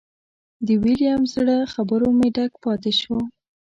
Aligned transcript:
د 0.65 0.67
ویلیم 0.83 1.21
زړه 1.33 1.57
خبرو 1.73 2.07
مې 2.17 2.29
ډک 2.35 2.51
پاتې 2.63 2.91
شو. 2.99 3.17